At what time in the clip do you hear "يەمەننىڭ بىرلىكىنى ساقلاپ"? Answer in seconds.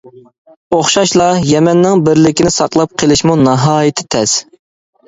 1.49-2.97